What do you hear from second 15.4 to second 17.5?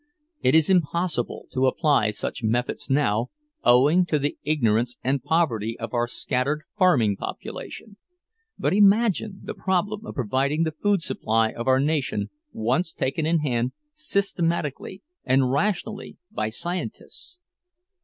rationally, by scientists!